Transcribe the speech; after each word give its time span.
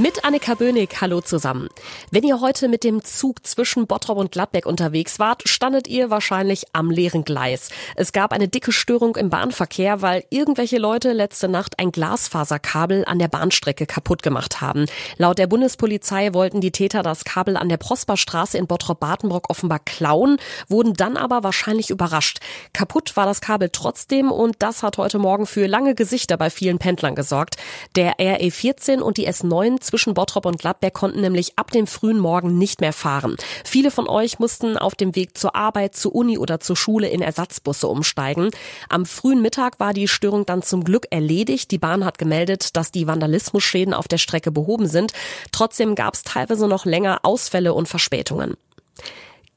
Mit 0.00 0.24
Annika 0.24 0.54
Bönig, 0.54 1.00
hallo 1.00 1.20
zusammen. 1.22 1.68
Wenn 2.12 2.22
ihr 2.22 2.40
heute 2.40 2.68
mit 2.68 2.84
dem 2.84 3.02
Zug 3.02 3.44
zwischen 3.44 3.88
Bottrop 3.88 4.16
und 4.16 4.30
Gladbeck 4.30 4.64
unterwegs 4.64 5.18
wart, 5.18 5.48
standet 5.48 5.88
ihr 5.88 6.08
wahrscheinlich 6.08 6.66
am 6.72 6.92
leeren 6.92 7.24
Gleis. 7.24 7.70
Es 7.96 8.12
gab 8.12 8.32
eine 8.32 8.46
dicke 8.46 8.70
Störung 8.70 9.16
im 9.16 9.28
Bahnverkehr, 9.28 10.00
weil 10.00 10.22
irgendwelche 10.30 10.78
Leute 10.78 11.12
letzte 11.12 11.48
Nacht 11.48 11.80
ein 11.80 11.90
Glasfaserkabel 11.90 13.06
an 13.06 13.18
der 13.18 13.26
Bahnstrecke 13.26 13.86
kaputt 13.86 14.22
gemacht 14.22 14.60
haben. 14.60 14.86
Laut 15.16 15.36
der 15.36 15.48
Bundespolizei 15.48 16.32
wollten 16.32 16.60
die 16.60 16.70
Täter 16.70 17.02
das 17.02 17.24
Kabel 17.24 17.56
an 17.56 17.68
der 17.68 17.78
Prosperstraße 17.78 18.56
in 18.56 18.68
Bottrop-Bartenbrock 18.68 19.50
offenbar 19.50 19.80
klauen, 19.80 20.36
wurden 20.68 20.94
dann 20.94 21.16
aber 21.16 21.42
wahrscheinlich 21.42 21.90
überrascht. 21.90 22.38
Kaputt 22.72 23.16
war 23.16 23.26
das 23.26 23.40
Kabel 23.40 23.70
trotzdem 23.72 24.30
und 24.30 24.54
das 24.60 24.84
hat 24.84 24.96
heute 24.96 25.18
Morgen 25.18 25.46
für 25.46 25.66
lange 25.66 25.96
Gesichter 25.96 26.36
bei 26.36 26.50
vielen 26.50 26.78
Pendlern 26.78 27.16
gesorgt. 27.16 27.56
Der 27.96 28.14
RE14 28.20 29.00
und 29.00 29.16
die 29.16 29.28
S9 29.28 29.87
zwischen 29.88 30.14
Bottrop 30.14 30.44
und 30.44 30.58
Gladbeck 30.58 30.92
konnten 30.92 31.22
nämlich 31.22 31.58
ab 31.58 31.70
dem 31.70 31.86
frühen 31.86 32.18
Morgen 32.18 32.58
nicht 32.58 32.80
mehr 32.80 32.92
fahren. 32.92 33.36
Viele 33.64 33.90
von 33.90 34.06
euch 34.06 34.38
mussten 34.38 34.76
auf 34.76 34.94
dem 34.94 35.16
Weg 35.16 35.36
zur 35.38 35.56
Arbeit, 35.56 35.96
zur 35.96 36.14
Uni 36.14 36.36
oder 36.36 36.60
zur 36.60 36.76
Schule 36.76 37.08
in 37.08 37.22
Ersatzbusse 37.22 37.88
umsteigen. 37.88 38.50
Am 38.90 39.06
frühen 39.06 39.40
Mittag 39.40 39.80
war 39.80 39.94
die 39.94 40.06
Störung 40.06 40.44
dann 40.44 40.62
zum 40.62 40.84
Glück 40.84 41.06
erledigt. 41.10 41.70
Die 41.70 41.78
Bahn 41.78 42.04
hat 42.04 42.18
gemeldet, 42.18 42.76
dass 42.76 42.92
die 42.92 43.06
Vandalismusschäden 43.06 43.94
auf 43.94 44.08
der 44.08 44.18
Strecke 44.18 44.50
behoben 44.50 44.86
sind. 44.88 45.12
Trotzdem 45.52 45.94
gab 45.94 46.14
es 46.14 46.22
teilweise 46.22 46.68
noch 46.68 46.84
länger 46.84 47.20
Ausfälle 47.22 47.72
und 47.72 47.88
Verspätungen. 47.88 48.56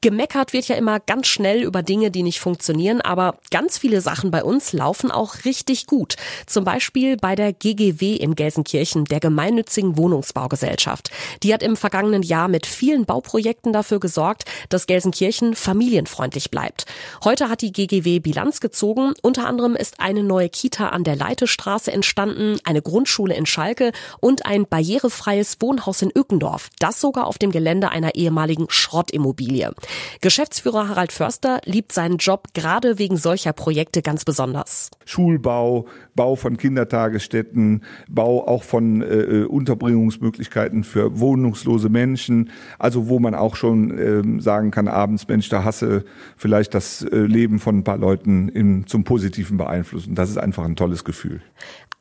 Gemeckert 0.02 0.52
wird 0.52 0.66
ja 0.66 0.74
immer 0.74 0.98
ganz 0.98 1.28
schnell 1.28 1.62
über 1.62 1.84
Dinge, 1.84 2.10
die 2.10 2.24
nicht 2.24 2.40
funktionieren, 2.40 3.00
aber 3.00 3.36
ganz 3.52 3.78
viele 3.78 4.00
Sachen 4.00 4.32
bei 4.32 4.42
uns 4.42 4.72
laufen 4.72 5.12
auch 5.12 5.44
richtig 5.44 5.86
gut. 5.86 6.16
Zum 6.46 6.64
Beispiel 6.64 7.16
bei 7.16 7.36
der 7.36 7.52
GGW 7.52 8.16
in 8.16 8.34
Gelsenkirchen, 8.34 9.04
der 9.04 9.20
gemeinnützigen 9.20 9.96
Wohnungsbaugesellschaft. 9.96 11.12
Die 11.44 11.54
hat 11.54 11.62
im 11.62 11.76
vergangenen 11.76 12.24
Jahr 12.24 12.48
mit 12.48 12.66
vielen 12.66 13.04
Bauprojekten 13.04 13.72
dafür 13.72 14.00
gesorgt, 14.00 14.44
dass 14.70 14.88
Gelsenkirchen 14.88 15.54
familienfreundlich 15.54 16.50
bleibt. 16.50 16.86
Heute 17.22 17.48
hat 17.48 17.60
die 17.62 17.70
GGW 17.70 18.18
Bilanz 18.18 18.58
gezogen. 18.58 19.14
Unter 19.22 19.46
anderem 19.46 19.76
ist 19.76 20.00
eine 20.00 20.24
neue 20.24 20.48
Kita 20.48 20.88
an 20.88 21.04
der 21.04 21.14
Leitestraße 21.14 21.92
entstanden, 21.92 22.58
eine 22.64 22.82
Grundschule 22.82 23.36
in 23.36 23.46
Schalke 23.46 23.92
und 24.18 24.46
ein 24.46 24.66
barrierefreies 24.66 25.58
Wohnhaus 25.60 26.02
in 26.02 26.10
Ückendorf. 26.12 26.70
Das 26.80 27.00
sogar 27.00 27.28
auf 27.28 27.38
dem 27.38 27.52
Gelände 27.52 27.90
einer 27.90 28.16
ehemaligen 28.16 28.66
Schrottimmobilie. 28.68 29.72
Geschäftsführer 30.20 30.88
Harald 30.88 31.12
Förster 31.12 31.60
liebt 31.64 31.92
seinen 31.92 32.16
Job 32.18 32.48
gerade 32.54 32.98
wegen 32.98 33.16
solcher 33.16 33.52
Projekte 33.52 34.02
ganz 34.02 34.24
besonders. 34.24 34.90
Schulbau, 35.04 35.86
Bau 36.14 36.36
von 36.36 36.56
Kindertagesstätten, 36.56 37.82
Bau 38.08 38.46
auch 38.46 38.62
von 38.62 39.02
äh, 39.02 39.44
Unterbringungsmöglichkeiten 39.48 40.84
für 40.84 41.18
wohnungslose 41.18 41.88
Menschen, 41.88 42.50
also 42.78 43.08
wo 43.08 43.18
man 43.18 43.34
auch 43.34 43.56
schon 43.56 44.38
äh, 44.38 44.40
sagen 44.40 44.70
kann, 44.70 44.88
abends, 44.88 45.28
Mensch, 45.28 45.48
da 45.48 45.64
hasse 45.64 46.04
vielleicht 46.36 46.74
das 46.74 47.02
äh, 47.02 47.16
Leben 47.16 47.58
von 47.58 47.78
ein 47.78 47.84
paar 47.84 47.98
Leuten 47.98 48.48
im, 48.48 48.86
zum 48.86 49.04
Positiven 49.04 49.56
beeinflussen. 49.56 50.14
Das 50.14 50.30
ist 50.30 50.38
einfach 50.38 50.64
ein 50.64 50.76
tolles 50.76 51.04
Gefühl. 51.04 51.40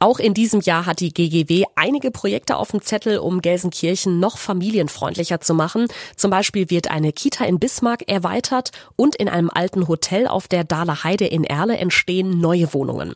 Auch 0.01 0.17
in 0.17 0.33
diesem 0.33 0.61
Jahr 0.61 0.87
hat 0.87 0.99
die 0.99 1.13
GGW 1.13 1.65
einige 1.75 2.09
Projekte 2.09 2.57
auf 2.57 2.71
dem 2.71 2.81
Zettel, 2.81 3.19
um 3.19 3.39
Gelsenkirchen 3.39 4.19
noch 4.19 4.39
familienfreundlicher 4.39 5.41
zu 5.41 5.53
machen. 5.53 5.85
Zum 6.15 6.31
Beispiel 6.31 6.71
wird 6.71 6.89
eine 6.89 7.13
Kita 7.13 7.45
in 7.45 7.59
Bismarck 7.59 7.80
erweitert 8.07 8.71
und 8.95 9.15
in 9.15 9.29
einem 9.29 9.49
alten 9.49 9.87
Hotel 9.87 10.27
auf 10.27 10.47
der 10.47 10.63
Dahler 10.63 11.03
Heide 11.03 11.25
in 11.25 11.43
Erle 11.43 11.77
entstehen 11.77 12.39
neue 12.39 12.73
Wohnungen. 12.73 13.15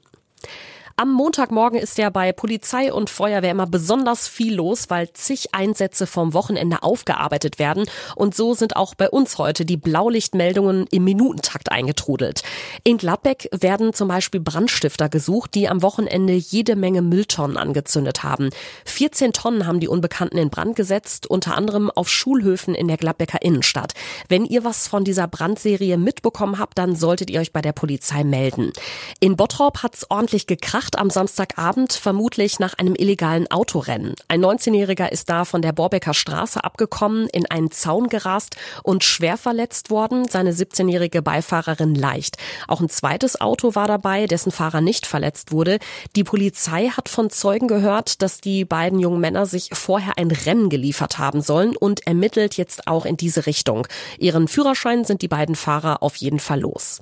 Am 0.98 1.12
Montagmorgen 1.12 1.78
ist 1.78 1.98
ja 1.98 2.10
bei 2.10 2.32
Polizei 2.32 2.94
und 2.94 3.10
Feuerwehr 3.10 3.52
immer 3.52 3.68
besonders 3.68 4.30
viel 4.30 4.56
los, 4.56 4.90
weil 4.90 5.12
zig 5.12 5.54
Einsätze 5.54 6.08
vom 6.08 6.34
Wochenende 6.34 6.84
aufgearbeitet 6.84 7.60
werden. 7.60 7.84
Und 8.16 8.34
so 8.34 8.54
sind 8.54 8.78
auch 8.78 8.96
bei 8.96 9.10
uns 9.10 9.38
heute 9.38 9.66
die 9.66 9.76
Blaulichtmeldungen 9.76 10.88
im 10.92 11.04
Minutentakt 11.04 11.70
eingetrudelt. 11.70 12.44
In 12.86 12.98
Gladbeck 12.98 13.50
werden 13.52 13.94
zum 13.94 14.08
Beispiel 14.08 14.40
Brandstifter 14.40 15.10
gesucht, 15.10 15.54
die 15.56 15.68
am 15.68 15.82
Wochenende 15.82 16.32
jede 16.32 16.78
Menge 16.78 17.02
Mülltonnen 17.02 17.58
angezündet 17.58 18.24
haben. 18.24 18.52
14 18.86 19.34
Tonnen 19.34 19.68
haben 19.68 19.82
die 19.82 19.90
Unbekannten 19.90 20.38
in 20.38 20.50
Brand 20.50 20.78
gesetzt, 20.78 21.28
unter 21.28 21.58
anderem 21.58 21.92
auf 21.92 22.08
Schulhöfen 22.08 22.74
in 22.74 22.88
der 22.88 22.96
Gladbecker 22.96 23.42
Innenstadt. 23.42 23.96
Wenn 24.30 24.46
ihr 24.46 24.64
was 24.64 24.88
von 24.88 25.04
dieser 25.04 25.28
Brandserie 25.28 25.98
mitbekommen 25.98 26.58
habt, 26.58 26.78
dann 26.78 26.96
solltet 26.96 27.30
ihr 27.30 27.42
euch 27.42 27.52
bei 27.52 27.62
der 27.62 27.74
Polizei 27.74 28.24
melden. 28.24 28.72
In 29.20 29.36
Bottrop 29.36 29.84
hat's 29.84 30.06
ordentlich 30.10 30.48
gekracht 30.48 30.85
gekracht 30.86 31.00
am 31.00 31.10
Samstagabend, 31.10 31.94
vermutlich 31.94 32.60
nach 32.60 32.76
einem 32.76 32.96
illegalen 32.96 33.50
Autorennen. 33.50 34.14
Ein 34.28 34.44
19-Jähriger 34.44 35.12
ist 35.12 35.30
da 35.30 35.46
von 35.46 35.62
der 35.62 35.72
Borbecker 35.72 36.14
Straße 36.14 36.64
abgekommen, 36.64 37.28
in 37.32 37.50
einen 37.50 37.72
Zaun 37.72 38.08
gerast 38.08 38.56
und 38.84 39.04
schwer 39.04 39.38
verletzt 39.38 39.90
worden, 39.90 40.28
seine 40.30 40.52
17-jährige 40.52 41.22
Beifahrerin 41.22 41.96
leicht. 41.96 42.38
Auch 42.68 42.82
ein 42.82 42.90
zweites 42.90 43.42
Auto 43.42 43.76
war 43.76 43.88
dabei, 43.88 44.28
dessen 44.28 44.52
Fahrer 44.52 44.82
nicht 44.82 45.08
verletzt 45.08 45.52
wurde. 45.52 45.80
Die 46.16 46.24
Polizei 46.24 46.90
hat 46.90 47.10
von 47.10 47.30
Zeugen 47.30 47.68
gehört, 47.68 48.22
dass 48.22 48.42
die 48.42 48.66
beiden 48.66 49.00
jungen 49.00 49.20
Männer 49.20 49.46
sich 49.46 49.70
vorher 49.74 50.18
ein 50.18 50.32
Rennen 50.32 50.70
geliefert 50.70 51.18
haben 51.18 51.42
sollen 51.42 51.76
und 51.76 52.06
ermittelt 52.06 52.58
jetzt 52.58 52.88
auch 52.88 53.06
in 53.06 53.18
diese 53.18 53.46
Richtung. 53.46 53.88
Ihren 54.20 54.48
Führerschein 54.48 55.04
sind 55.04 55.22
die 55.22 55.28
beiden 55.28 55.56
Fahrer 55.56 56.04
auf 56.04 56.16
jeden 56.18 56.40
Fall 56.40 56.62
los. 56.62 57.02